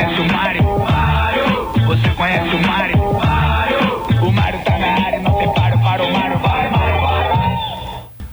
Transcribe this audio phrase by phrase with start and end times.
[0.00, 0.78] conhece o Mário?
[0.78, 1.86] Mário.
[1.86, 2.98] Você conhece o Mário?
[3.14, 4.26] Mário.
[4.26, 6.38] O Mário tá na área, não tem paro para o Mário.
[6.38, 7.58] Vai, Mário, vai.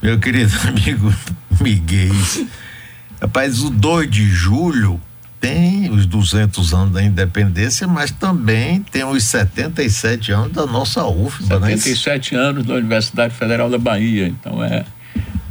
[0.01, 1.13] Meu querido amigo
[1.59, 2.13] Miguel,
[3.21, 5.01] rapaz, o 2 de julho
[5.41, 11.59] tem os 200 anos da independência, mas também tem os 77 anos da nossa UFBA,
[11.59, 12.39] 77 né?
[12.39, 14.27] anos da Universidade Federal da Bahia.
[14.27, 14.85] Então é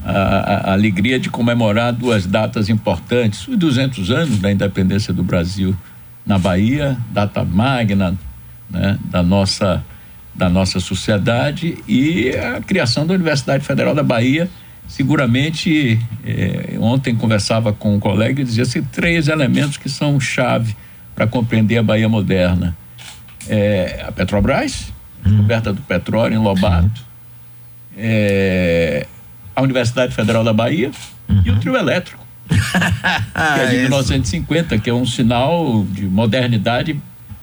[0.04, 5.22] a, a, a, alegria de comemorar duas datas importantes: os 200 anos da independência do
[5.22, 5.76] Brasil
[6.26, 8.18] na Bahia, data magna
[8.68, 9.84] né, da nossa
[10.34, 14.50] da nossa sociedade e a criação da Universidade Federal da Bahia.
[14.86, 20.76] Seguramente eh, ontem conversava com um colega e dizia assim, três elementos que são chave
[21.14, 22.76] para compreender a Bahia moderna.
[23.48, 24.92] É, a Petrobras
[25.24, 25.34] a uhum.
[25.36, 27.04] descoberta do petróleo em Lobato.
[27.96, 29.06] É,
[29.54, 30.90] a Universidade Federal da Bahia
[31.28, 31.42] uhum.
[31.46, 37.00] e o trio elétrico que é de 1950 que é um sinal de modernidade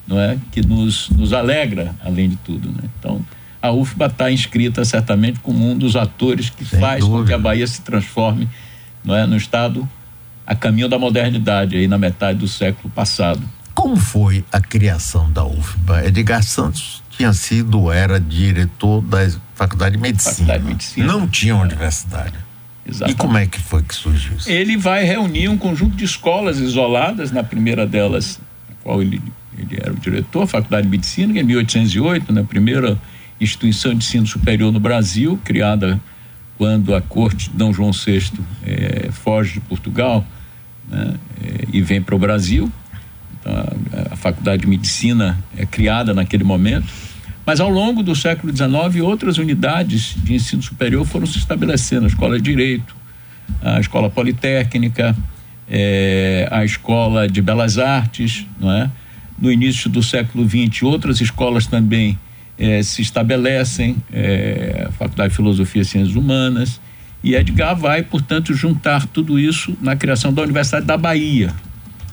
[0.08, 3.24] não é que nos nos alegra além de tudo né então
[3.62, 7.20] a UFBA está inscrita certamente como um dos atores que Sem faz dúvida.
[7.22, 8.50] com que a Bahia se transforme
[9.04, 9.88] não é, no estado
[10.46, 13.42] a caminho da modernidade aí na metade do século passado.
[13.74, 16.06] Como foi a criação da UFBA?
[16.06, 19.20] Edgar Santos tinha sido, era diretor da
[19.56, 20.34] Faculdade de Medicina.
[20.34, 21.08] Faculdade de Medicina.
[21.08, 22.34] Não tinha uma universidade.
[22.86, 23.16] Exatamente.
[23.16, 24.50] E como é que foi que surgiu isso?
[24.50, 29.22] Ele vai reunir um conjunto de escolas isoladas, na primeira delas, na qual ele,
[29.58, 33.00] ele era o diretor, a Faculdade de Medicina, em 1808, na primeira
[33.40, 36.00] instituição de ensino superior no Brasil, criada
[36.58, 37.74] quando a corte de D.
[37.74, 38.32] João VI
[38.66, 40.26] eh, foge de Portugal
[40.90, 42.72] né, eh, e vem para o Brasil.
[43.40, 46.88] Então, a, a, faculdade de medicina é criada naquele momento.
[47.46, 52.08] Mas ao longo do século XIX, outras unidades de ensino superior foram se estabelecendo: a
[52.08, 52.96] escola de direito,
[53.62, 55.16] a escola politécnica,
[55.70, 58.90] eh, a escola de belas artes, não é?
[59.40, 62.18] No início do século XX, outras escolas também
[62.58, 66.80] eh, se estabelecem, eh, a Faculdade de Filosofia e Ciências Humanas,
[67.24, 71.48] e Edgar vai, portanto, juntar tudo isso na criação da Universidade da Bahia,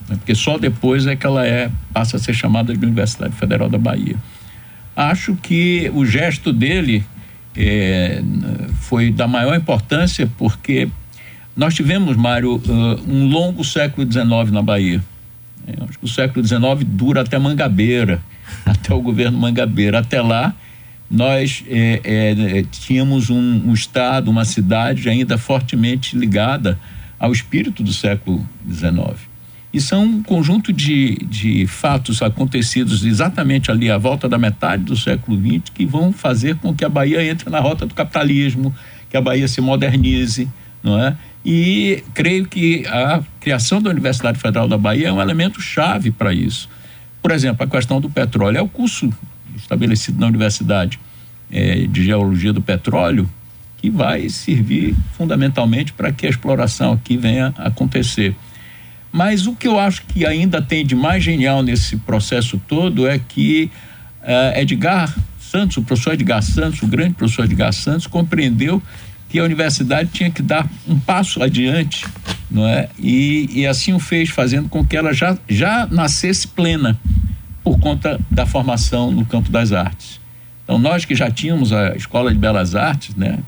[0.07, 3.69] né, porque só depois é que ela é, passa a ser chamada de Universidade Federal
[3.69, 4.15] da Bahia.
[4.95, 7.03] Acho que o gesto dele
[7.55, 8.21] eh,
[8.79, 10.89] foi da maior importância porque
[11.55, 15.03] nós tivemos, Mário, uh, um longo século XIX na Bahia.
[15.81, 18.21] acho que o século XIX dura até Mangabeira
[18.65, 19.99] até o governo Mangabeira.
[19.99, 20.55] Até lá,
[21.09, 26.79] nós é, é, tínhamos um, um, estado, uma cidade ainda fortemente ligada
[27.19, 29.30] ao espírito do século XIX.
[29.73, 34.97] E são um conjunto de, de fatos acontecidos exatamente ali à volta da metade do
[34.97, 38.75] século XX que vão fazer com que a Bahia entre na rota do capitalismo,
[39.09, 40.47] que a Bahia se modernize,
[40.83, 41.15] não é?
[41.43, 46.33] E creio que a criação da Universidade Federal da Bahia é um elemento chave para
[46.33, 46.69] isso.
[47.21, 48.57] Por exemplo, a questão do petróleo.
[48.57, 49.11] É o curso
[49.55, 50.99] estabelecido na Universidade
[51.51, 53.29] é, de Geologia do Petróleo
[53.77, 58.35] que vai servir fundamentalmente para que a exploração aqui venha a acontecer.
[59.11, 63.19] Mas o que eu acho que ainda tem de mais genial nesse processo todo é
[63.19, 63.69] que
[64.21, 68.81] uh, Edgar Santos, o professor Edgar Santos, o grande professor Edgar Santos, compreendeu
[69.27, 72.05] que a universidade tinha que dar um passo adiante,
[72.49, 72.89] não é?
[72.97, 76.99] E, e assim o fez, fazendo com que ela já, já nascesse plena
[77.63, 80.19] por conta da formação no campo das artes.
[80.63, 83.39] Então nós que já tínhamos a Escola de Belas Artes, né,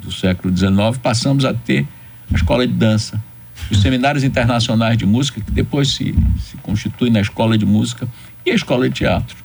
[0.00, 1.86] do século XIX, passamos a ter
[2.30, 3.22] a Escola de Dança,
[3.72, 8.06] os seminários internacionais de música que depois se, se constituem na Escola de Música
[8.44, 9.36] e a Escola de Teatro.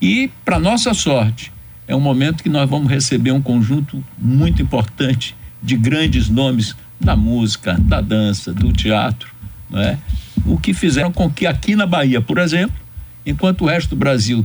[0.00, 1.52] E para nossa sorte
[1.86, 7.16] é um momento que nós vamos receber um conjunto muito importante de grandes nomes da
[7.16, 9.32] música, da dança, do teatro,
[9.68, 9.98] não é?
[10.46, 12.76] O que fizeram com que aqui na Bahia, por exemplo,
[13.24, 14.44] enquanto o resto do Brasil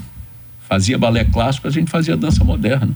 [0.68, 2.94] fazia balé clássico, a gente fazia dança moderna.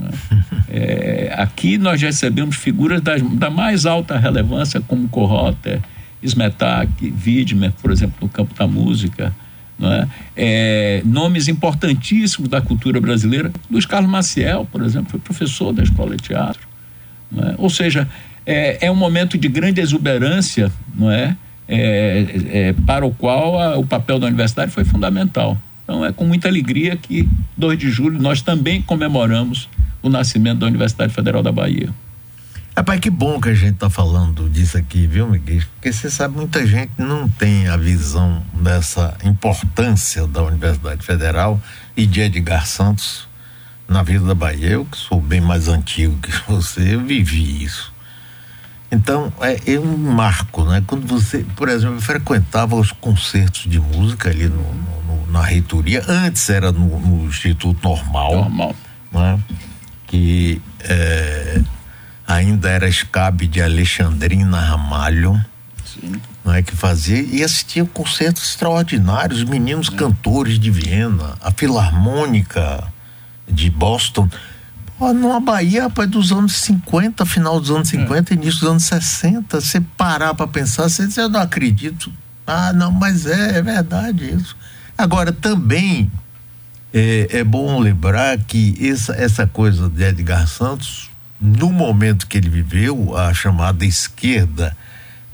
[0.00, 1.28] É?
[1.28, 5.80] é, aqui nós recebemos figuras das, da mais alta relevância, como Corroter,
[6.22, 9.34] Smetak, Widmer, por exemplo, no campo da música,
[9.80, 10.06] é?
[10.36, 13.50] É, nomes importantíssimos da cultura brasileira.
[13.70, 16.68] Luiz Carlos Maciel, por exemplo, foi professor da Escola de Teatro.
[17.36, 17.54] É?
[17.58, 18.08] Ou seja,
[18.46, 21.36] é, é, um momento de grande exuberância não é
[22.86, 25.56] para o qual a, o papel da universidade foi fundamental.
[25.82, 29.68] Então é com muita alegria que 2 de julho nós também comemoramos
[30.02, 31.90] o nascimento da Universidade Federal da Bahia.
[32.74, 35.60] Rapaz, que bom que a gente está falando disso aqui, viu, Miguel?
[35.74, 41.60] Porque você sabe, muita gente não tem a visão dessa importância da Universidade Federal
[41.94, 43.28] e de Edgar Santos
[43.86, 44.70] na vida da Bahia.
[44.70, 47.92] Eu que sou bem mais antigo que você, eu vivi isso.
[48.90, 50.82] Então, é, é, um marco, né?
[50.86, 56.48] Quando você, por exemplo, frequentava os concertos de música ali no, no, na reitoria, antes
[56.48, 58.34] era no, no Instituto Normal.
[58.34, 58.76] Normal.
[59.12, 59.38] Né?
[60.12, 61.62] Que é,
[62.28, 65.42] ainda era escabe de Alexandrina Ramalho.
[65.84, 66.20] Sim.
[66.44, 69.96] Né, que fazia e assistia concertos extraordinários, meninos é.
[69.96, 72.84] cantores de Viena, a Filarmônica
[73.48, 74.28] de Boston
[75.12, 78.36] numa Bahia, rapaz, dos anos 50, final dos anos 50, é.
[78.36, 82.12] início dos anos 60, você parar para pensar, você diz, eu não acredito.
[82.46, 84.56] Ah, não, mas é, é verdade isso.
[84.96, 86.10] Agora, também
[86.92, 91.10] é, é bom lembrar que essa, essa coisa de Edgar Santos,
[91.40, 94.76] no momento que ele viveu, a chamada esquerda,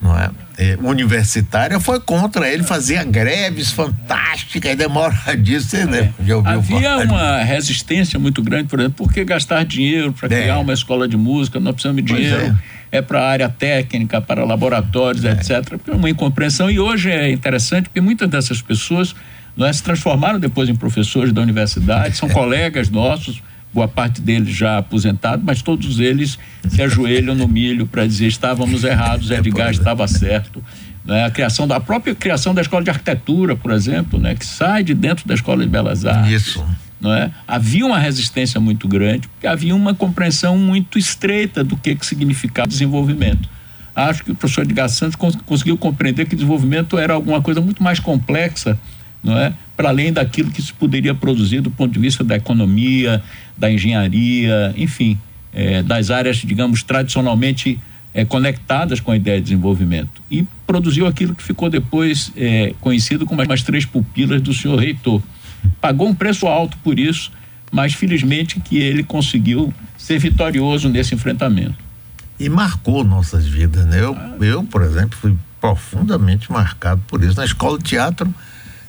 [0.00, 0.30] não é?
[0.58, 5.86] é, universitária foi contra ele, fazia greves fantásticas, demoradíssimas.
[5.88, 6.12] Né?
[6.18, 6.50] É.
[6.52, 7.04] Havia falar.
[7.04, 10.40] uma resistência muito grande, por exemplo, por que gastar dinheiro para é.
[10.42, 11.60] criar uma escola de música?
[11.60, 12.58] Nós precisamos de dinheiro.
[12.90, 15.32] É, é para a área técnica, para laboratórios, é.
[15.32, 15.62] etc.
[15.68, 16.68] Porque é uma incompreensão.
[16.68, 19.14] E hoje é interessante porque muitas dessas pessoas
[19.66, 24.78] é, se transformaram depois em professores da universidade, são colegas nossos boa parte deles já
[24.78, 26.38] aposentados, mas todos eles
[26.68, 30.62] se ajoelham no milho para dizer estávamos errados, Edgar estava certo.
[31.04, 31.24] Né?
[31.24, 34.34] A criação da a própria criação da escola de arquitetura, por exemplo, né?
[34.34, 36.32] que sai de dentro da escola de belas artes.
[36.32, 36.64] Isso.
[37.00, 37.30] Não é?
[37.46, 42.66] Havia uma resistência muito grande, porque havia uma compreensão muito estreita do que, que significava
[42.66, 43.48] desenvolvimento.
[43.94, 47.82] Acho que o professor Edgar Santos cons conseguiu compreender que desenvolvimento era alguma coisa muito
[47.82, 48.78] mais complexa
[49.22, 49.52] não é?
[49.76, 53.22] Para além daquilo que se poderia produzir do ponto de vista da economia,
[53.56, 55.18] da engenharia, enfim,
[55.52, 57.78] é, das áreas, digamos, tradicionalmente
[58.14, 60.22] é, conectadas com a ideia de desenvolvimento.
[60.30, 65.22] E produziu aquilo que ficou depois é, conhecido como as três pupilas do senhor reitor.
[65.80, 67.30] Pagou um preço alto por isso,
[67.70, 71.74] mas felizmente que ele conseguiu ser vitorioso nesse enfrentamento.
[72.38, 74.00] E marcou nossas vidas, né?
[74.00, 74.36] Eu, ah.
[74.40, 77.36] eu por exemplo, fui profundamente marcado por isso.
[77.36, 78.32] Na escola de teatro,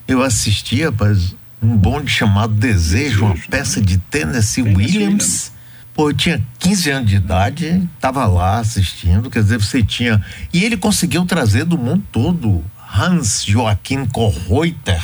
[0.09, 5.51] eu assisti, rapaz, um bonde chamado Desejo, uma peça de Tennessee, Williams.
[5.93, 10.23] Pô, eu tinha 15 anos de idade, estava lá assistindo, quer dizer, você tinha.
[10.51, 15.03] E ele conseguiu trazer do mundo todo Hans Joachim Kohreuter,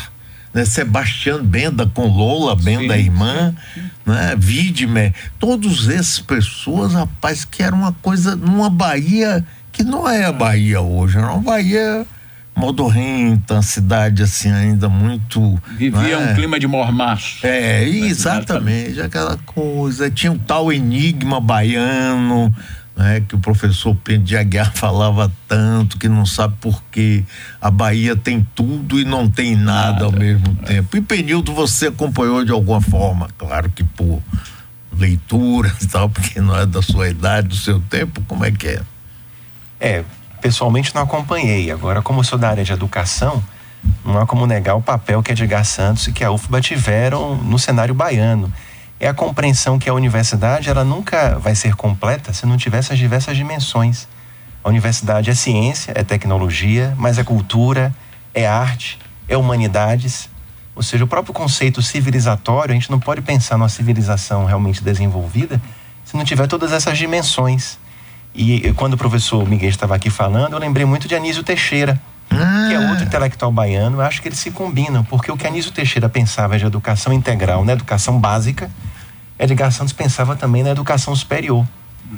[0.52, 0.66] né?
[0.66, 3.84] Sebastian Benda com Lola, Benda sim, irmã, sim.
[4.06, 4.36] né?
[4.42, 10.32] Widmer, todos essas pessoas, rapaz, que era uma coisa numa Bahia que não é a
[10.32, 12.08] Bahia hoje, era uma Bahia
[12.56, 15.62] modorrenta, cidade assim ainda muito.
[15.78, 16.18] Vivia é?
[16.18, 17.46] um clima de mormaço.
[17.46, 20.10] É, exatamente, aquela coisa.
[20.10, 22.54] Tinha um tal enigma baiano.
[22.98, 27.26] Né, que o professor Pedro de Aguiar falava tanto que não sabe por que
[27.60, 30.76] a Bahia tem tudo e não tem nada, nada ao mesmo é.
[30.76, 30.96] tempo.
[30.96, 34.22] E Penildo você acompanhou de alguma forma, claro que por
[34.98, 38.68] leitura e tal, porque não é da sua idade, do seu tempo, como é que
[38.68, 38.82] é?
[39.78, 40.04] É,
[40.46, 41.72] pessoalmente não acompanhei.
[41.72, 43.44] Agora, como sou da área de educação,
[44.06, 47.58] não há como negar o papel que Edgar Santos e que a UFBA tiveram no
[47.58, 48.54] cenário baiano.
[49.00, 53.00] É a compreensão que a universidade ela nunca vai ser completa se não tiver essas
[53.00, 54.08] diversas dimensões.
[54.64, 57.92] A universidade é ciência, é tecnologia, mas é cultura,
[58.32, 60.30] é arte, é humanidades.
[60.76, 65.60] Ou seja, o próprio conceito civilizatório, a gente não pode pensar numa civilização realmente desenvolvida
[66.04, 67.80] se não tiver todas essas dimensões.
[68.36, 72.00] E quando o professor Miguel estava aqui falando, eu lembrei muito de Anísio Teixeira,
[72.30, 72.66] ah.
[72.68, 73.98] que é outro intelectual baiano.
[73.98, 77.62] Eu acho que eles se combinam, porque o que Anísio Teixeira pensava de educação integral,
[77.62, 78.70] na né, educação básica,
[79.40, 81.66] Edgar Santos pensava também na educação superior.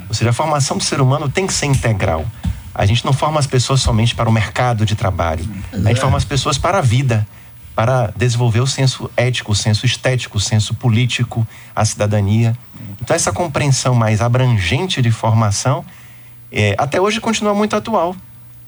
[0.08, 2.26] Ou seja, a formação do ser humano tem que ser integral.
[2.74, 5.44] A gente não forma as pessoas somente para o mercado de trabalho.
[5.72, 7.26] A gente forma as pessoas para a vida,
[7.74, 12.56] para desenvolver o senso ético, o senso estético, o senso político, a cidadania.
[13.00, 15.84] Então, essa compreensão mais abrangente de formação
[16.50, 18.16] é, até hoje continua muito atual.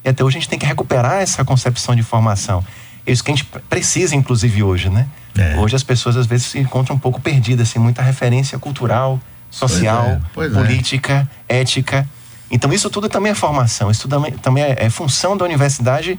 [0.04, 2.64] E até hoje a gente tem que recuperar essa concepção de formação.
[3.06, 5.06] É isso que a gente precisa, inclusive, hoje, né?
[5.36, 5.56] É.
[5.58, 9.20] Hoje as pessoas às vezes se encontram um pouco perdidas, sem muita referência cultural,
[9.50, 10.60] social, pois é, pois é.
[10.60, 12.08] política, ética.
[12.50, 16.18] Então isso tudo também é formação, isso também, também é, é função da universidade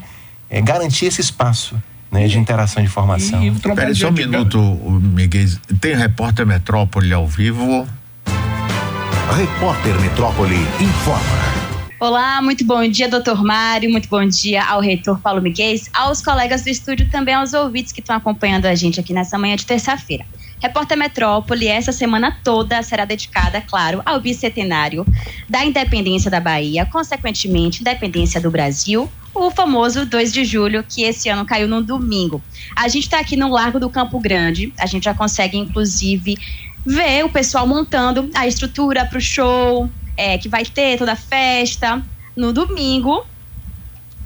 [0.50, 3.44] é, garantir esse espaço né, de interação de formação.
[3.46, 5.48] Espera só um minuto, Miguel.
[5.80, 7.88] Tem repórter Metrópole ao vivo.
[9.32, 11.72] Repórter Metrópole informa.
[12.02, 16.64] Olá, muito bom dia, doutor Mário, muito bom dia ao reitor Paulo Miguel, aos colegas
[16.64, 20.26] do estúdio também aos ouvintes que estão acompanhando a gente aqui nessa manhã de terça-feira.
[20.60, 25.06] Repórter Metrópole, essa semana toda será dedicada, claro, ao bicentenário
[25.48, 31.30] da independência da Bahia, consequentemente, independência do Brasil, o famoso 2 de julho, que esse
[31.30, 32.42] ano caiu no domingo.
[32.76, 36.38] A gente está aqui no Largo do Campo Grande, a gente já consegue, inclusive,
[36.86, 41.16] ver o pessoal montando a estrutura para o show, é, que vai ter toda a
[41.16, 42.04] festa.
[42.36, 43.26] no domingo.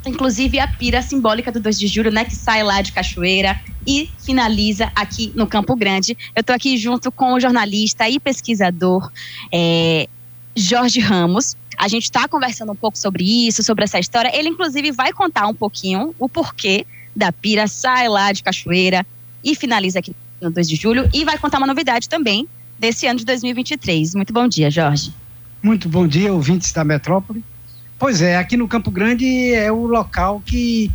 [0.06, 2.24] Inclusive a pira simbólica do 2 de julho, né?
[2.24, 6.16] Que sai lá de Cachoeira e finaliza aqui no Campo Grande.
[6.36, 9.12] Eu estou aqui junto com o jornalista e pesquisador
[9.52, 10.08] é,
[10.56, 11.56] Jorge Ramos.
[11.78, 14.32] A gente está conversando um pouco sobre isso, sobre essa história.
[14.38, 16.86] Ele, inclusive, vai contar um pouquinho o porquê
[17.16, 19.06] da pira sai lá de Cachoeira
[19.44, 21.10] e finaliza aqui no 2 de julho.
[21.14, 22.48] E vai contar uma novidade também
[22.80, 24.16] desse ano de 2023.
[24.16, 25.14] Muito bom dia, Jorge.
[25.62, 27.44] Muito bom dia, ouvintes da metrópole.
[27.98, 30.92] Pois é, aqui no Campo Grande é o local que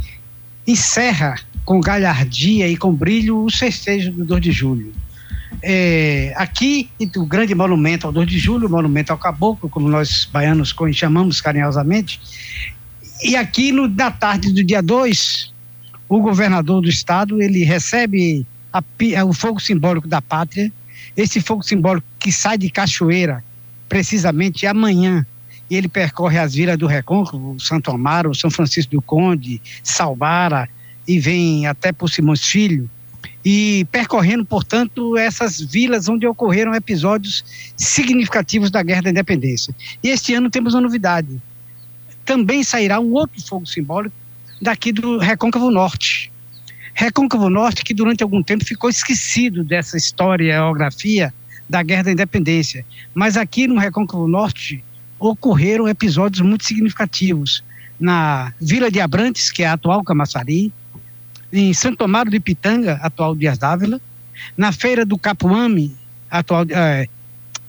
[0.66, 4.92] encerra com galhardia e com brilho o festejo do 2 de julho.
[5.62, 10.28] É, aqui, o grande monumento ao 2 de julho, o monumento ao caboclo, como nós
[10.33, 12.21] baianos chamamos carinhosamente,
[13.23, 15.52] e aqui no, na tarde do dia 2,
[16.09, 18.82] o governador do estado, ele recebe a,
[19.24, 20.72] o fogo simbólico da pátria,
[21.16, 23.44] esse fogo simbólico que sai de Cachoeira,
[23.88, 25.26] precisamente amanhã,
[25.68, 30.68] e ele percorre as vilas do Recôncavo, Santo Amaro, São Francisco do Conde, Salvara,
[31.06, 32.88] e vem até por Simões Filho,
[33.44, 37.44] e percorrendo, portanto, essas vilas onde ocorreram episódios
[37.76, 39.74] significativos da Guerra da Independência.
[40.02, 41.40] E este ano temos uma novidade.
[42.24, 44.14] Também sairá um outro fogo simbólico
[44.60, 46.29] daqui do Recôncavo Norte.
[47.00, 51.33] Recôncavo Norte, que durante algum tempo ficou esquecido dessa historiografia
[51.66, 52.85] da Guerra da Independência.
[53.14, 54.85] Mas aqui no Recôncavo Norte
[55.19, 57.64] ocorreram episódios muito significativos.
[57.99, 60.71] Na Vila de Abrantes, que é a atual Camaçari,
[61.50, 63.99] em Santo Amaro de Pitanga, atual Dias Dávila,
[64.54, 65.97] na Feira do Capuame,
[66.30, 67.09] atual é,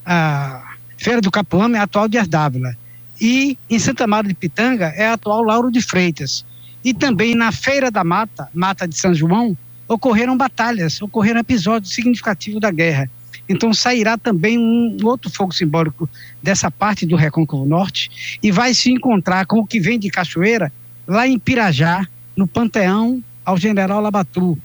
[0.05, 2.75] a Feira do Capuame, atual Dias Dávila,
[3.19, 6.43] e em Santa Amaro de Pitanga é a atual Lauro de Freitas.
[6.83, 9.55] E também na Feira da Mata, Mata de São João,
[9.87, 13.09] ocorreram batalhas, ocorreram episódios significativos da guerra.
[13.47, 16.09] Então sairá também um outro fogo simbólico
[16.41, 20.71] dessa parte do Recôncavo Norte e vai se encontrar com o que vem de Cachoeira
[21.07, 24.57] lá em Pirajá, no Panteão ao General Labatru,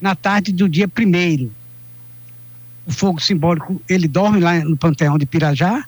[0.00, 1.52] na tarde do dia primeiro.
[2.86, 5.84] O fogo simbólico, ele dorme lá no Panteão de Pirajá,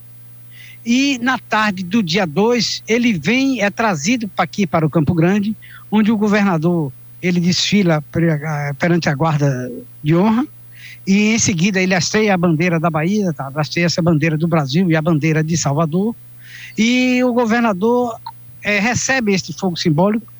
[0.84, 5.54] e na tarde do dia 2, ele vem, é trazido aqui, para o Campo Grande,
[5.90, 8.02] onde o governador, ele desfila
[8.78, 9.70] perante a guarda
[10.02, 10.44] de honra,
[11.06, 13.50] e em seguida ele hasteia a bandeira da Bahia, tá?
[13.76, 16.14] essa bandeira do Brasil e a bandeira de Salvador,
[16.76, 18.18] e o governador
[18.62, 20.32] é, recebe este fogo simbólico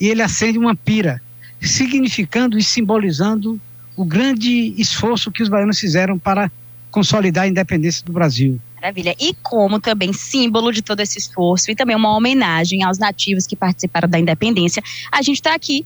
[0.00, 1.20] e ele acende uma pira,
[1.60, 3.60] significando e simbolizando
[3.96, 6.50] o grande esforço que os baianos fizeram para
[6.90, 8.60] consolidar a independência do Brasil.
[8.80, 9.14] Maravilha.
[9.18, 13.56] E como também símbolo de todo esse esforço e também uma homenagem aos nativos que
[13.56, 15.84] participaram da independência, a gente está aqui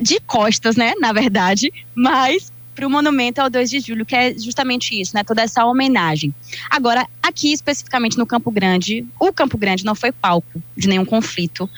[0.00, 4.38] de costas, né, na verdade, mas para o monumento ao 2 de julho, que é
[4.38, 5.24] justamente isso, né?
[5.24, 6.34] Toda essa homenagem.
[6.68, 11.70] Agora, aqui especificamente no Campo Grande, o Campo Grande não foi palco de nenhum conflito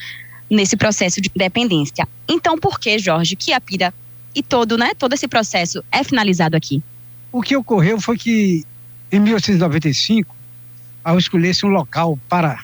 [0.49, 2.05] nesse processo de independência.
[2.27, 3.93] Então, por que, Jorge, que a Pira
[4.35, 6.83] e todo, né, todo esse processo é finalizado aqui?
[7.31, 8.65] O que ocorreu foi que
[9.11, 10.35] em 1895,
[11.03, 12.59] ao escolher-se um local para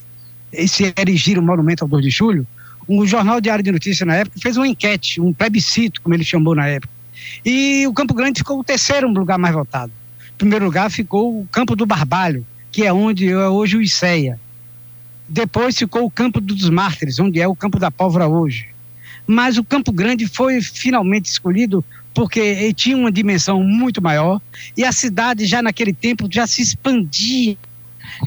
[0.68, 2.48] se erigir o um monumento ao 2 de julho,
[2.88, 6.54] o Jornal Diário de Notícias na época fez uma enquete, um plebiscito, como ele chamou
[6.56, 6.94] na época,
[7.44, 9.92] e o Campo Grande ficou o terceiro lugar mais votado.
[10.34, 14.40] Em primeiro lugar ficou o Campo do Barbalho, que é onde é hoje o Iceia.
[15.28, 18.68] Depois ficou o Campo dos Mártires, onde é o Campo da Pólvora hoje.
[19.26, 21.84] Mas o Campo Grande foi finalmente escolhido
[22.16, 24.42] porque ele tinha uma dimensão muito maior
[24.76, 27.58] e a cidade já naquele tempo já se expandia.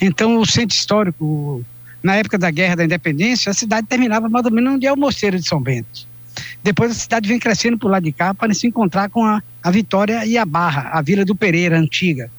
[0.00, 1.64] Então o centro histórico,
[2.02, 4.96] na época da Guerra da Independência, a cidade terminava mais ou menos onde é o
[4.96, 6.06] Mosteiro de São Bento.
[6.62, 9.70] Depois a cidade vem crescendo por lá de cá para se encontrar com a, a
[9.70, 12.30] Vitória e a Barra, a Vila do Pereira antiga.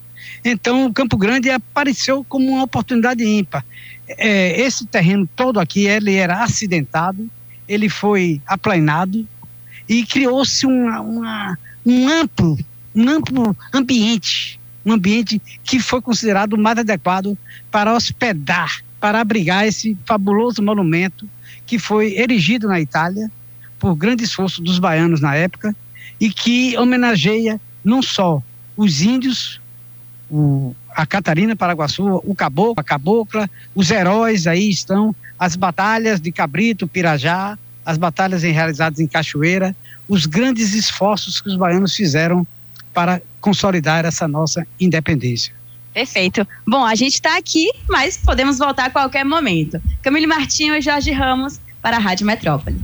[0.46, 3.66] Então o Campo Grande apareceu como uma oportunidade ímpar.
[4.08, 7.28] É, esse terreno todo aqui ele era acidentado,
[7.68, 9.28] ele foi aplanado
[9.90, 12.58] e criou-se uma, uma, um amplo,
[12.96, 17.36] um amplo ambiente, um ambiente que foi considerado o mais adequado
[17.72, 21.28] para hospedar, para abrigar esse fabuloso monumento
[21.66, 23.32] que foi erigido na Itália
[23.80, 25.76] por grande esforço dos baianos na época
[26.20, 28.44] e que homenageia não só
[28.78, 29.60] os índios,
[30.30, 36.32] o, a Catarina Paraguaçu, o caboclo, a cabocla, os heróis aí estão, as batalhas de
[36.32, 37.58] Cabrito, Pirajá,
[37.90, 39.76] as batalhas realizadas em Cachoeira,
[40.08, 42.46] os grandes esforços que os baianos fizeram
[42.94, 45.52] para consolidar essa nossa independência.
[45.92, 46.48] Perfeito.
[46.68, 49.82] Bom, a gente está aqui, mas podemos voltar a qualquer momento.
[50.04, 52.80] Camille Martinho e Jorge Ramos para a Rádio Metrópole.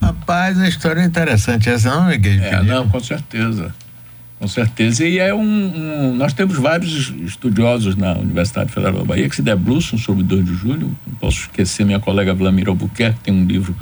[0.00, 2.42] Rapaz, a história é interessante essa, não, Miguel?
[2.42, 3.74] É, não, com certeza.
[4.40, 5.06] Com certeza.
[5.06, 9.42] E é um, um, Nós temos vários estudiosos na Universidade Federal da Bahia que se
[9.42, 10.96] debruçam sobre o 2 de julho.
[11.06, 13.76] Não posso esquecer minha colega Vlamir Albuquerque, que tem um livro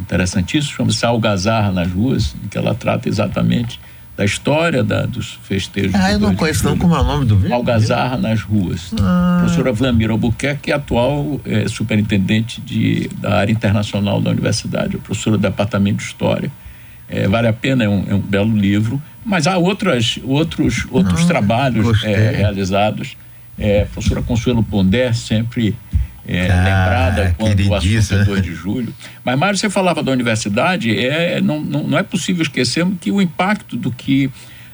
[0.00, 3.78] interessantíssimo, chama-se Algazarra nas Ruas, em que ela trata exatamente
[4.16, 5.94] da história da, dos festejos.
[5.94, 7.52] Ah, eu não conheço não como é o nome do livro.
[7.52, 8.94] Algazarra nas Ruas.
[8.98, 9.40] Ah.
[9.40, 15.42] Professora Vlamir Albuquerque, é atual é, superintendente de, da área internacional da universidade, professora do
[15.42, 16.50] departamento de História.
[17.10, 21.22] É, vale a pena, é um, é um belo livro mas há outras, outros, outros
[21.22, 23.16] ah, trabalhos é, realizados.
[23.58, 25.76] É, a professora Consuelo Pondé, sempre
[26.26, 28.94] é, ah, lembrada quando o assunto é 2 de julho.
[29.24, 33.20] Mas, Mário, você falava da universidade, é, não, não, não é possível esquecermos que o
[33.20, 34.30] impacto do que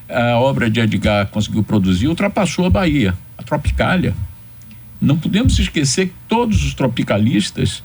[0.09, 4.15] a obra de Edgar conseguiu produzir ultrapassou a Bahia, a Tropicália.
[5.01, 7.83] Não podemos esquecer que todos os tropicalistas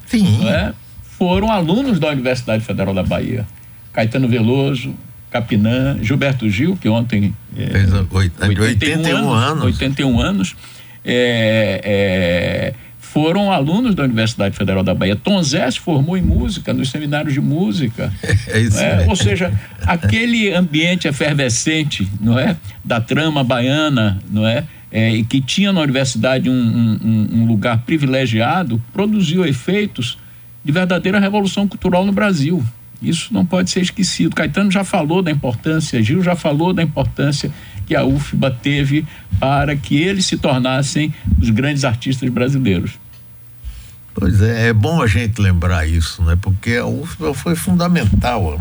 [0.47, 0.73] é,
[1.17, 3.45] foram alunos da Universidade Federal da Bahia.
[3.91, 4.95] Caetano Veloso,
[5.33, 7.35] Capinã, Gilberto Gil, que ontem.
[7.57, 9.33] É, Fez 81, 81 anos.
[9.33, 10.55] anos 81 anos.
[11.03, 15.15] É, é, foram alunos da Universidade Federal da Bahia.
[15.15, 18.13] Tom Zé se formou em música, nos seminários de música.
[18.47, 19.07] É isso é?
[19.07, 19.51] Ou seja,
[19.87, 22.55] aquele ambiente efervescente, não é?
[22.85, 24.65] Da trama baiana, não é?
[24.91, 30.19] é e que tinha na universidade um, um, um lugar privilegiado, produziu efeitos
[30.63, 32.63] de verdadeira revolução cultural no Brasil.
[33.03, 34.35] Isso não pode ser esquecido.
[34.35, 37.51] Caetano já falou da importância, Gil já falou da importância
[37.85, 39.05] que a UFBA teve
[39.39, 42.91] para que eles se tornassem os grandes artistas brasileiros.
[44.13, 46.37] Pois é, é bom a gente lembrar isso, né?
[46.39, 48.59] Porque a UFBA foi fundamental.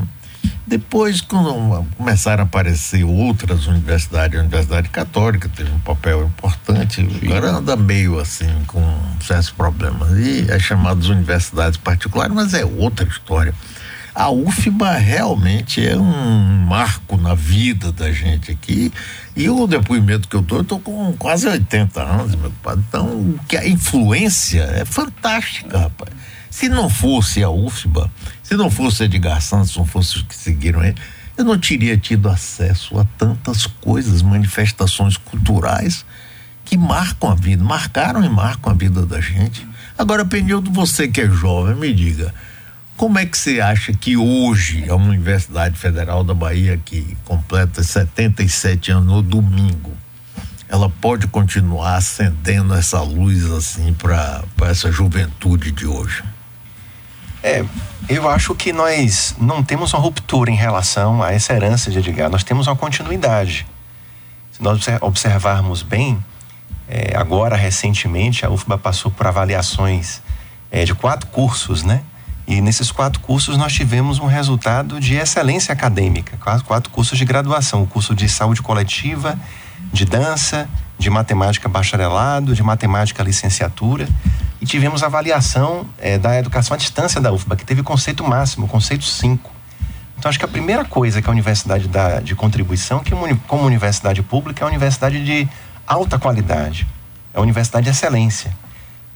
[0.66, 7.50] Depois, quando começaram a aparecer outras universidades, a Universidade Católica teve um papel importante, agora
[7.50, 8.82] anda meio assim, com
[9.20, 10.10] certos problemas.
[10.16, 13.52] E as chamadas universidades particulares, mas é outra história.
[14.14, 18.92] A UFBA realmente é um marco na vida da gente aqui.
[19.34, 22.76] E o depoimento que eu dou, eu estou com quase 80 anos, meu pai.
[22.76, 26.10] Então, que a influência é fantástica, rapaz.
[26.50, 28.10] Se não fosse a UFBA,
[28.42, 30.96] se não fosse Edgar Santos, se não fosse os que seguiram ele,
[31.38, 36.04] eu não teria tido acesso a tantas coisas, manifestações culturais
[36.66, 39.66] que marcam a vida, marcaram e marcam a vida da gente.
[39.96, 42.34] Agora, Penildo, você que é jovem, me diga,
[42.96, 48.92] como é que você acha que hoje a Universidade Federal da Bahia, que completa 77
[48.92, 49.92] anos no domingo,
[50.68, 56.22] ela pode continuar acendendo essa luz assim para essa juventude de hoje?
[57.42, 57.64] É,
[58.08, 62.30] eu acho que nós não temos uma ruptura em relação a essa herança de Edgar,
[62.30, 63.66] nós temos uma continuidade.
[64.52, 66.24] Se nós observarmos bem,
[66.88, 70.22] é, agora recentemente a UFBA passou por avaliações
[70.70, 72.02] é, de quatro cursos, né?
[72.46, 77.24] E nesses quatro cursos nós tivemos um resultado de excelência acadêmica, quatro, quatro cursos de
[77.24, 79.38] graduação, o curso de saúde coletiva,
[79.92, 84.08] de dança, de matemática bacharelado, de matemática licenciatura,
[84.60, 89.04] e tivemos avaliação é, da educação à distância da UFBA, que teve conceito máximo, conceito
[89.04, 89.50] 5.
[90.16, 93.12] Então acho que a primeira coisa que a universidade dá de contribuição, que
[93.48, 95.48] como universidade pública, é a universidade de
[95.84, 96.86] alta qualidade,
[97.34, 98.56] é a universidade de excelência.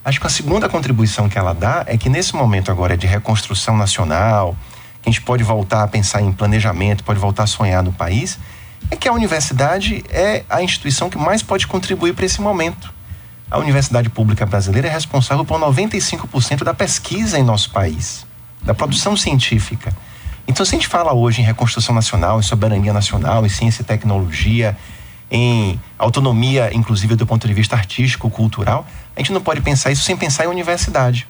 [0.07, 3.77] Acho que a segunda contribuição que ela dá é que nesse momento agora de reconstrução
[3.77, 4.57] nacional,
[5.03, 8.39] que a gente pode voltar a pensar em planejamento, pode voltar a sonhar no país,
[8.89, 12.95] é que a universidade é a instituição que mais pode contribuir para esse momento.
[13.51, 18.25] A Universidade Pública Brasileira é responsável por 95% da pesquisa em nosso país,
[18.63, 19.93] da produção científica.
[20.47, 23.85] Então, se a gente fala hoje em reconstrução nacional, em soberania nacional, em ciência e
[23.85, 24.77] tecnologia,
[25.29, 28.87] em autonomia, inclusive do ponto de vista artístico, cultural,
[29.17, 31.27] a gente não pode pensar isso sem pensar em universidade.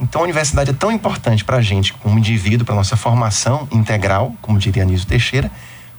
[0.00, 4.34] Então, a universidade é tão importante para a gente, como indivíduo, para nossa formação integral,
[4.42, 5.50] como diria Anísio Teixeira,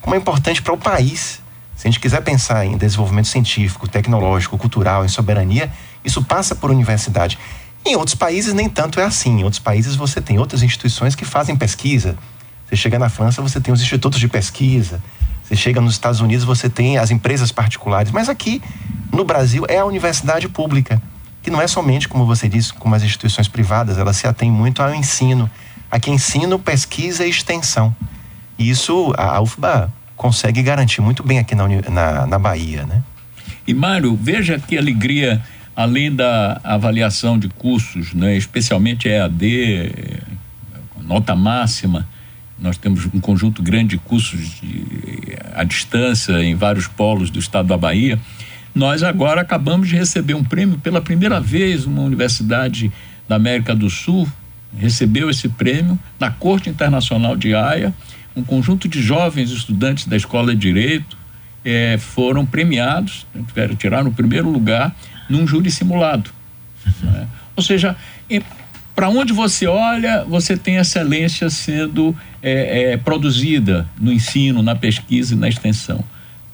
[0.02, 1.42] como é importante para o país.
[1.76, 5.72] Se a gente quiser pensar em desenvolvimento científico, tecnológico, cultural, em soberania,
[6.04, 7.40] isso passa por universidade.
[7.86, 9.40] Em outros países, nem tanto é assim.
[9.40, 12.18] Em outros países, você tem outras instituições que fazem pesquisa.
[12.68, 15.02] Você chega na França, você tem os institutos de pesquisa.
[15.46, 18.12] Você chega nos Estados Unidos, você tem as empresas particulares.
[18.12, 18.62] Mas aqui,
[19.14, 21.00] no Brasil é a universidade pública,
[21.44, 24.82] que não é somente, como você disse, como as instituições privadas, ela se atém muito
[24.82, 25.50] ao ensino.
[25.92, 27.96] Aqui ensino, pesquisa e extensão.
[28.58, 33.04] E isso a UFBA consegue garantir muito bem aqui na, na, na Bahia, né?
[33.68, 35.42] E Mário, veja que alegria,
[35.76, 40.24] além da avaliação de cursos, né, especialmente EAD,
[41.02, 42.08] nota máxima,
[42.58, 47.68] nós temos um conjunto grande de cursos de, à distância em vários polos do estado
[47.68, 48.20] da Bahia.
[48.74, 52.92] Nós agora acabamos de receber um prêmio pela primeira vez, uma universidade
[53.28, 54.28] da América do Sul
[54.78, 57.94] recebeu esse prêmio na Corte Internacional de Haia,
[58.36, 61.18] um conjunto de jovens estudantes da Escola de Direito
[61.64, 64.94] eh, foram premiados, tiveram, tiraram o primeiro lugar
[65.30, 66.30] num júri simulado.
[67.02, 67.28] né?
[67.56, 67.96] Ou seja,
[68.96, 75.34] para onde você olha, você tem excelência sendo eh, eh, produzida no ensino, na pesquisa
[75.34, 76.02] e na extensão.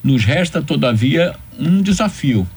[0.04, 2.48] Nos resta, todavia, um desafio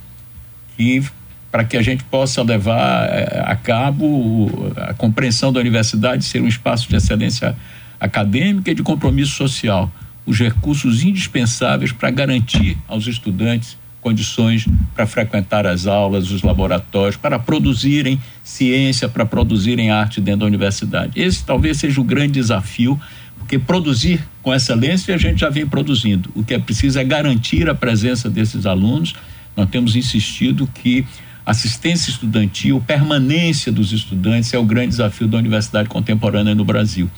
[0.74, 1.04] que
[1.52, 6.48] para que a gente possa levar eh, a cabo a compreensão da universidade ser um
[6.48, 7.54] espaço de excelência
[8.00, 9.92] acadêmica e de compromisso social,
[10.24, 17.38] os recursos indispensáveis para garantir aos estudantes condições para frequentar as aulas, os laboratórios, para
[17.38, 21.18] produzirem ciência, para produzirem arte dentro da universidade.
[21.18, 23.00] Esse talvez seja o grande desafio,
[23.38, 26.30] porque produzir com excelência a gente já vem produzindo.
[26.34, 29.14] O que é preciso é garantir a presença desses alunos.
[29.56, 31.06] Nós temos insistido que
[31.46, 37.10] assistência estudantil, permanência dos estudantes é o grande desafio da universidade contemporânea no Brasil.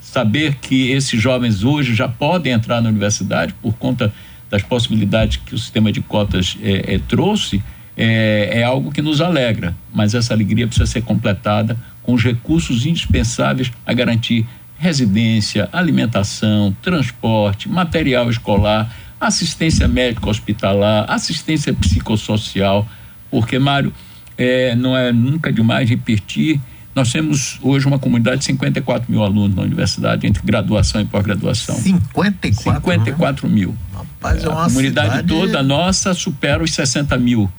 [0.00, 4.12] Saber que esses jovens hoje já podem entrar na universidade por conta
[4.54, 7.60] das possibilidades que o sistema de cotas eh, eh, trouxe
[7.96, 12.86] é, é algo que nos alegra, mas essa alegria precisa ser completada com os recursos
[12.86, 14.46] indispensáveis a garantir
[14.78, 22.86] residência, alimentação, transporte, material escolar, assistência médica hospitalar, assistência psicossocial,
[23.32, 23.92] porque, Mário,
[24.38, 26.60] é, não é nunca demais repetir,
[26.94, 31.74] nós temos hoje uma comunidade de 54 mil alunos na universidade, entre graduação e pós-graduação.
[31.74, 32.80] 54?
[32.80, 33.74] 54 mil.
[34.24, 37.50] Rapaz, é a uma comunidade cidade- toda nossa supera os 60 mil.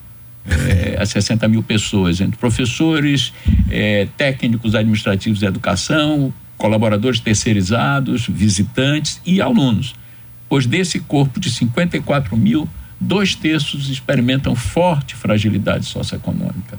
[0.48, 3.34] É, as 60 mil pessoas, entre professores,
[3.70, 9.96] é, técnicos administrativos de educação, colaboradores terceirizados, visitantes e alunos.
[10.48, 16.78] Pois desse corpo de 54 mil, dois terços experimentam forte fragilidade socioeconômica.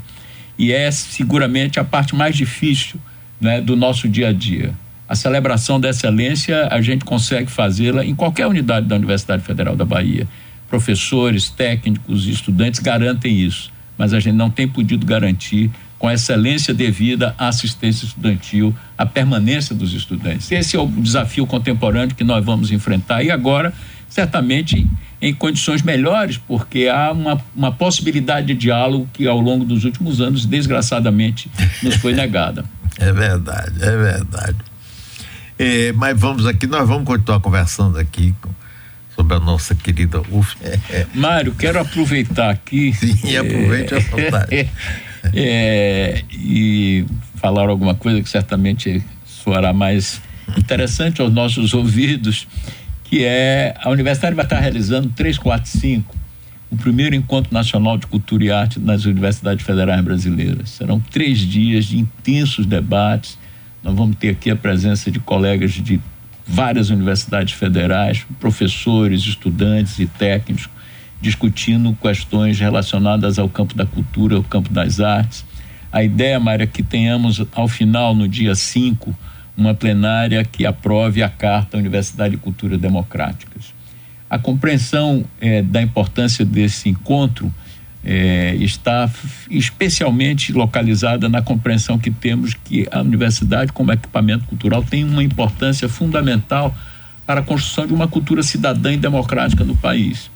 [0.58, 3.00] E é seguramente a parte mais difícil
[3.40, 4.72] né, do nosso dia a dia.
[5.08, 9.84] A celebração da excelência a gente consegue fazê-la em qualquer unidade da Universidade Federal da
[9.84, 10.26] Bahia.
[10.68, 16.74] Professores, técnicos estudantes garantem isso, mas a gente não tem podido garantir com a excelência
[16.74, 20.50] devida à assistência estudantil, a permanência dos estudantes.
[20.50, 23.72] Esse é o desafio contemporâneo que nós vamos enfrentar e agora,
[24.08, 24.86] certamente,
[25.22, 30.20] em condições melhores, porque há uma, uma possibilidade de diálogo que ao longo dos últimos
[30.20, 31.50] anos, desgraçadamente,
[31.82, 32.64] nos foi negada.
[32.98, 34.56] É verdade, é verdade.
[35.58, 38.50] É, mas vamos aqui, nós vamos continuar conversando aqui com-
[39.14, 40.56] sobre a nossa querida UF.
[40.62, 42.92] É, é, Mário, quero aproveitar aqui.
[42.92, 44.68] Sim, aproveite à vontade.
[45.34, 50.20] é, e falar alguma coisa que certamente soará mais
[50.56, 52.46] interessante aos nossos ouvidos,
[53.04, 56.14] que é a universidade vai estar realizando 3, 4, 5,
[56.70, 60.70] o primeiro encontro nacional de cultura e arte nas universidades federais brasileiras.
[60.70, 63.38] Serão três dias de intensos debates.
[63.86, 66.00] Nós vamos ter aqui a presença de colegas de
[66.44, 70.68] várias universidades federais, professores, estudantes e técnicos,
[71.20, 75.44] discutindo questões relacionadas ao campo da cultura, ao campo das artes.
[75.92, 79.16] A ideia, Mária, é que tenhamos ao final, no dia 5,
[79.56, 83.72] uma plenária que aprove a Carta Universidade de Cultura Democráticas.
[84.28, 87.54] A compreensão eh, da importância desse encontro
[88.08, 89.10] eh, está
[89.50, 95.88] especialmente localizada na compreensão que temos que a universidade, como equipamento cultural, tem uma importância
[95.88, 96.72] fundamental
[97.26, 100.30] para a construção de uma cultura cidadã e democrática no país.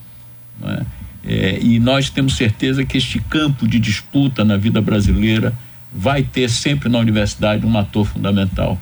[0.64, 0.84] é?
[1.22, 5.52] É, e nós temos certeza que este campo de disputa na vida brasileira
[5.94, 8.80] vai ter sempre na universidade um ator fundamental.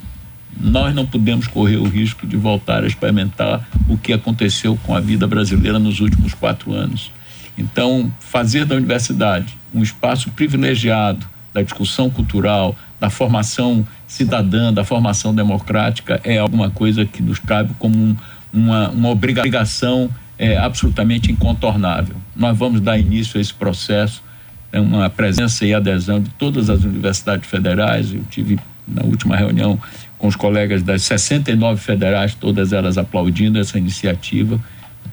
[0.58, 5.00] Nós não podemos correr o risco de voltar a experimentar o que aconteceu com a
[5.00, 7.10] vida brasileira nos últimos quatro anos.
[7.58, 15.34] Então, fazer da universidade um espaço privilegiado da discussão cultural, da formação cidadã, da formação
[15.34, 18.16] democrática, é alguma coisa que nos cabe como um,
[18.52, 22.16] uma, uma obrigação é, absolutamente incontornável.
[22.34, 24.22] Nós vamos dar início a esse processo,
[24.70, 28.12] é uma presença e adesão de todas as universidades federais.
[28.12, 29.78] Eu tive na última reunião
[30.16, 34.60] com os colegas das 69 federais, todas elas aplaudindo essa iniciativa.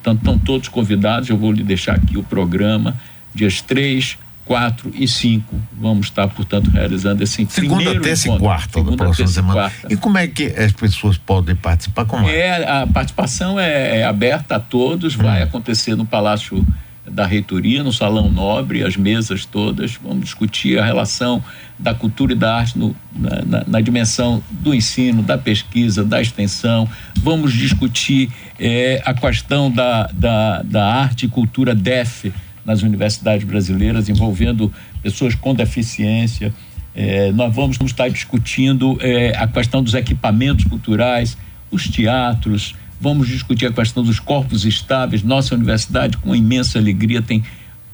[0.05, 1.29] Portanto, estão todos convidados.
[1.29, 2.95] Eu vou lhe deixar aqui o programa,
[3.33, 5.59] dias 3, 4 e 5.
[5.79, 8.45] Vamos estar, portanto, realizando esse Segunda, terça e encontro.
[8.45, 9.53] quarta da Segunda, próxima terça e semana.
[9.53, 9.93] quarta.
[9.93, 12.05] E como é que as pessoas podem participar?
[12.05, 12.37] Como é?
[12.37, 16.63] É, a participação é, é aberta a todos, vai acontecer no Palácio
[17.09, 19.95] da Reitoria, no Salão Nobre, as mesas todas.
[20.01, 21.43] Vamos discutir a relação
[21.77, 26.21] da cultura e da arte no- na, na- na dimensão do ensino, da pesquisa, da
[26.21, 26.89] extensão.
[27.17, 32.33] Vamos discutir eh, a questão da, da, da arte e cultura DEF
[32.65, 34.71] nas universidades brasileiras, envolvendo
[35.03, 36.51] pessoas com deficiência.
[36.95, 41.37] Eh, nós vamos, vamos estar discutindo eh, a questão dos equipamentos culturais,
[41.69, 45.23] os teatros, Vamos discutir a questão dos corpos estáveis.
[45.23, 47.43] Nossa universidade, com imensa alegria, tem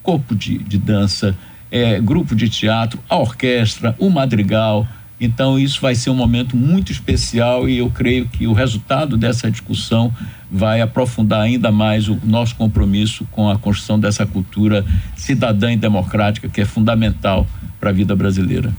[0.03, 1.35] corpo de, de dança,
[1.69, 4.87] é, grupo de teatro, a orquestra, o madrigal.
[5.19, 9.51] Então, isso vai ser um momento muito especial e eu creio que o resultado dessa
[9.51, 10.11] discussão
[10.51, 14.83] vai aprofundar ainda mais o nosso compromisso com a construção dessa cultura
[15.15, 17.47] cidadã e democrática que é fundamental
[17.79, 18.73] para a vida brasileira.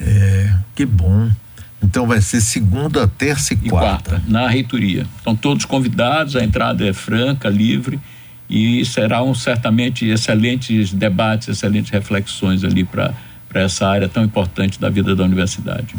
[0.00, 1.30] É, que bom.
[1.82, 4.10] Então vai ser segunda, terça e, E quarta.
[4.10, 5.06] quarta, na reitoria.
[5.16, 7.98] Estão todos convidados, a entrada é franca, livre
[8.50, 13.14] e serão certamente excelentes debates, excelentes reflexões ali para
[13.54, 15.94] essa área tão importante da vida da universidade.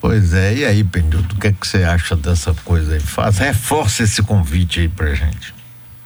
[0.00, 3.00] Pois é, e aí, Penildo, o que é que você acha dessa coisa aí?
[3.00, 5.52] Faz, reforça esse convite aí pra gente.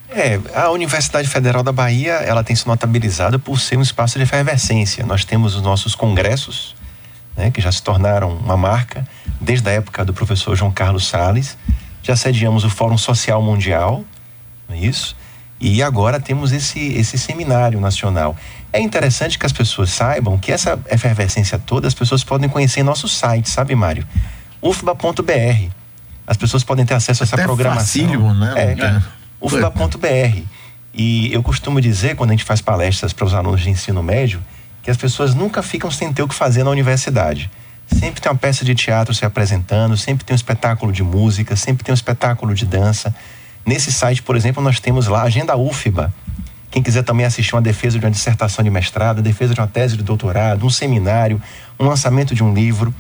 [0.09, 4.25] É, a Universidade Federal da Bahia, ela tem se notabilizado por ser um espaço de
[4.25, 5.05] efervescência.
[5.07, 6.75] Nós temos os nossos congressos,
[7.37, 9.07] né, que já se tornaram uma marca
[9.41, 11.57] desde a época do professor João Carlos Salles.
[12.03, 14.05] Já sediamos o Fórum Social Mundial,
[14.69, 15.17] não é isso?
[15.61, 18.37] E agora temos esse, esse seminário nacional.
[18.73, 22.83] É interessante que as pessoas saibam que essa efervescência toda as pessoas podem conhecer em
[22.83, 24.07] nosso site, sabe, Mário?
[24.61, 25.69] ufba.br.
[26.27, 27.81] As pessoas podem ter acesso a essa Até programação.
[27.85, 28.53] facílimo, né?
[28.57, 29.03] É, É.
[29.41, 30.43] ufba.br.
[30.93, 34.41] E eu costumo dizer, quando a gente faz palestras para os alunos de ensino médio,
[34.85, 37.51] que as pessoas nunca ficam sem ter o que fazer na universidade.
[37.87, 41.83] Sempre tem uma peça de teatro se apresentando, sempre tem um espetáculo de música, sempre
[41.83, 43.15] tem um espetáculo de dança.
[43.65, 46.13] Nesse site, por exemplo, nós temos lá a Agenda UFBA.
[46.71, 49.97] Quem quiser também assistir uma defesa de uma dissertação de mestrado, defesa de uma tese
[49.97, 51.41] de doutorado, um seminário,
[51.81, 52.95] um lançamento de um livro.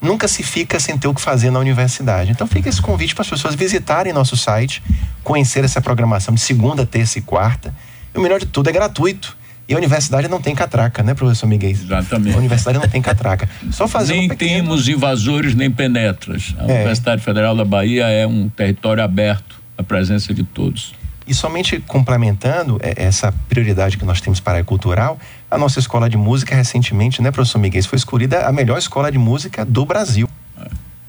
[0.00, 2.32] Nunca se fica sem ter o que fazer na universidade.
[2.32, 4.82] Então fica esse convite para as pessoas visitarem nosso site,
[5.22, 7.72] conhecer essa programação de segunda, terça e quarta.
[8.12, 9.37] E o melhor de tudo é gratuito.
[9.68, 11.70] E a universidade não tem catraca, né, professor Miguel?
[11.70, 12.34] Exatamente.
[12.34, 13.46] A universidade não tem catraca.
[13.70, 14.62] Só fazer nem um pequeno...
[14.62, 16.54] temos invasores nem penetras.
[16.58, 16.76] A É.
[16.76, 20.94] Universidade Federal da Bahia é um território aberto à presença de todos.
[21.26, 25.18] E somente complementando é, essa prioridade que nós temos para a cultural,
[25.50, 29.18] a nossa escola de música recentemente, né, professor Miguel, foi escolhida a melhor escola de
[29.18, 30.26] música do Brasil.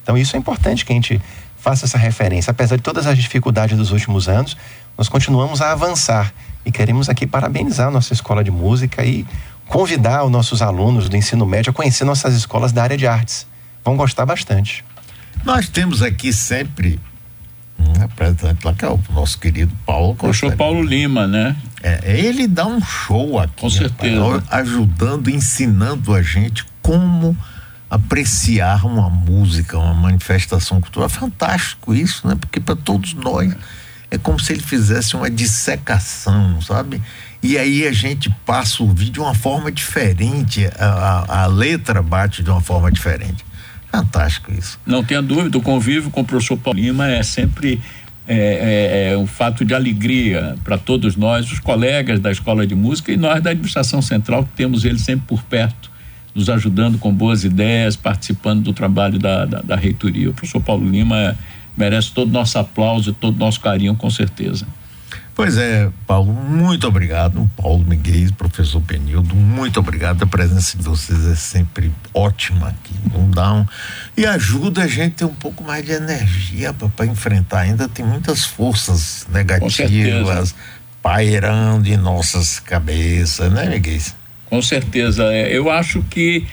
[0.03, 1.21] Então isso é importante que a gente
[1.57, 2.51] faça essa referência.
[2.51, 4.57] Apesar de todas as dificuldades dos últimos anos,
[4.97, 6.33] nós continuamos a avançar
[6.65, 9.25] e queremos aqui parabenizar a nossa escola de música e
[9.67, 13.47] convidar os nossos alunos do ensino médio a conhecer nossas escolas da área de artes.
[13.83, 14.83] Vão gostar bastante.
[15.45, 16.99] Nós temos aqui sempre
[17.79, 20.51] um representante lá, que é o nosso querido Paulo Costa.
[20.55, 21.55] Paulo Lima, né?
[21.81, 23.61] É, ele dá um show aqui.
[23.61, 24.21] Com certeza.
[24.21, 27.37] rapaz, ajudando, ensinando a gente como
[27.89, 31.07] apreciar uma música, uma manifestação cultural.
[31.07, 32.35] É fantástico isso, né?
[32.35, 33.57] Porque para todos nós é
[34.17, 37.01] como se ele fizesse uma dissecação, sabe?
[37.41, 42.01] E aí a gente passa a ouvir de uma forma diferente, a, a, a letra
[42.01, 43.45] bate de uma forma diferente.
[43.91, 44.79] Fantástico isso.
[44.85, 47.81] Não tenha dúvida, o convívio com o professor Paulo Lima é sempre
[48.27, 52.75] é, é, é um fato de alegria para todos nós, os colegas da Escola de
[52.75, 55.89] Música e nós da Administração Central, que temos ele sempre por perto,
[56.35, 60.29] nos ajudando com boas ideias, participando do trabalho da, da, da reitoria.
[60.29, 61.35] O professor Paulo Lima é,
[61.79, 64.67] merece todo o nosso aplauso e todo o nosso carinho, com certeza.
[65.33, 67.49] Pois é, Paulo, muito obrigado.
[67.55, 70.21] Paulo Miguel, professor Penildo, muito obrigado.
[70.21, 72.93] A presença de vocês é sempre ótima aqui.
[73.13, 73.65] Não dá um...
[74.17, 77.61] E ajuda a gente a ter um pouco mais de energia para enfrentar.
[77.61, 80.53] Ainda tem muitas forças negativas
[81.01, 84.01] pairando em nossas cabeças, né, Miguel?
[84.49, 85.23] Com certeza.
[85.23, 86.45] É, Eu acho que,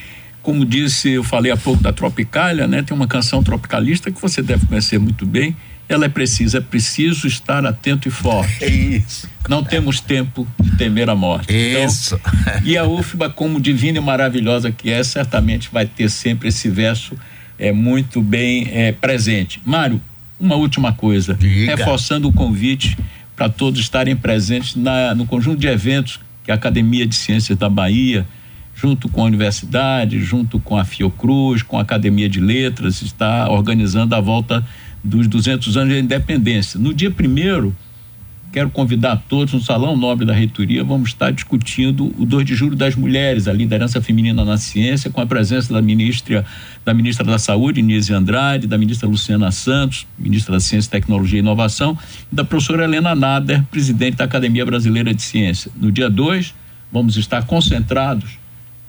[0.47, 2.81] como disse, eu falei há pouco da Tropicália, né?
[2.81, 5.53] Tem uma canção tropicalista que você deve conhecer muito bem.
[5.89, 8.63] Ela é precisa, é preciso estar atento e forte.
[8.63, 9.29] É isso.
[9.49, 11.53] Não temos tempo de temer a morte.
[11.53, 12.15] Isso.
[12.15, 16.69] Então, e a UFBA, como divina e maravilhosa que é, certamente vai ter sempre esse
[16.69, 17.17] verso
[17.59, 19.61] é, muito bem é, presente.
[19.65, 20.01] Mário,
[20.39, 21.33] uma última coisa.
[21.33, 21.75] Diga.
[21.75, 22.97] Reforçando o convite
[23.35, 27.69] para todos estarem presentes na, no conjunto de eventos que a Academia de Ciências da
[27.69, 28.25] Bahia,
[28.77, 34.13] junto com a universidade, junto com a Fiocruz, com a Academia de Letras, está organizando
[34.13, 34.63] a volta
[35.03, 36.79] dos 200 anos da independência.
[36.79, 37.75] No dia primeiro,
[38.53, 42.75] quero convidar todos no Salão Nobre da Reitoria, vamos estar discutindo o 2 de julho
[42.75, 46.45] das mulheres, a liderança feminina na ciência, com a presença da ministra
[46.85, 51.41] da ministra da Saúde, Nise Andrade, da ministra Luciana Santos, ministra da Ciência, Tecnologia e
[51.41, 51.97] Inovação,
[52.31, 55.71] e da professora Helena Nader, presidente da Academia Brasileira de Ciência.
[55.75, 56.53] No dia 2,
[56.91, 58.37] vamos estar concentrados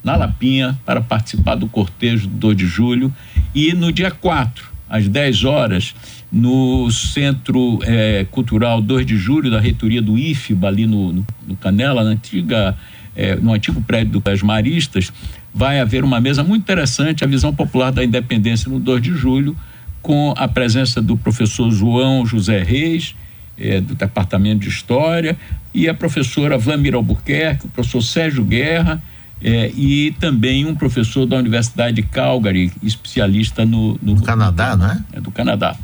[0.03, 3.13] na Lapinha para participar do cortejo do 2 de julho.
[3.53, 5.93] E no dia 4, às 10 horas,
[6.31, 11.55] no Centro eh, Cultural 2 de Julho da reitoria do IFBA, ali no, no, no
[11.55, 12.77] Canela, na antiga,
[13.15, 15.11] eh, no antigo prédio das Maristas,
[15.53, 19.55] vai haver uma mesa muito interessante, a visão popular da independência no 2 de julho,
[20.01, 23.15] com a presença do professor João José Reis,
[23.57, 25.35] eh, do Departamento de História,
[25.73, 29.01] e a professora Vlamir Albuquerque, o professor Sérgio Guerra,
[29.41, 34.83] eh, e também um professor da Universidade de Calgary, especialista no, no, no Canadá, no,
[34.83, 35.03] não é?
[35.13, 35.21] é?
[35.21, 35.75] Do Canadá.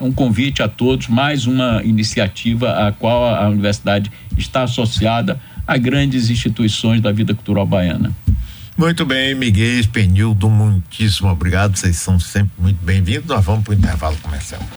[0.00, 6.30] Um convite a todos, mais uma iniciativa a qual a universidade está associada a grandes
[6.30, 8.12] instituições da vida cultural baiana.
[8.76, 11.76] Muito bem, Miguel Penildo, muitíssimo obrigado.
[11.76, 13.26] Vocês são sempre muito bem-vindos.
[13.26, 14.62] Nós vamos para o intervalo comercial.